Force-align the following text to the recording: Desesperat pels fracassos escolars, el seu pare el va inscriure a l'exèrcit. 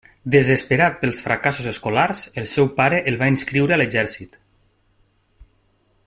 Desesperat 0.35 0.95
pels 1.01 1.19
fracassos 1.25 1.67
escolars, 1.73 2.23
el 2.43 2.49
seu 2.53 2.71
pare 2.81 3.03
el 3.11 3.19
va 3.23 3.29
inscriure 3.33 3.75
a 3.77 3.81
l'exèrcit. 3.81 4.43